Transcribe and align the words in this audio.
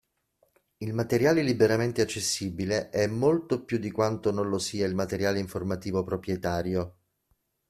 Il 0.77 0.95
materiale 0.95 1.43
liberamente 1.43 2.01
accessibile 2.01 2.89
è 2.89 3.05
molto 3.05 3.63
più 3.63 3.77
di 3.77 3.91
quanto 3.91 4.31
non 4.31 4.49
lo 4.49 4.57
sia 4.57 4.87
il 4.87 4.95
materiale 4.95 5.37
informativo 5.37 6.01
proprietario. 6.03 6.95